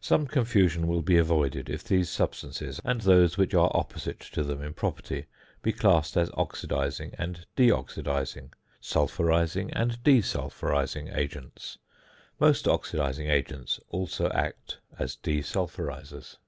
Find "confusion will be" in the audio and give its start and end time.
0.26-1.16